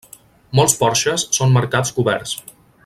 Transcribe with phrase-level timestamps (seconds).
[0.59, 2.37] Molts porxes són mercats coberts.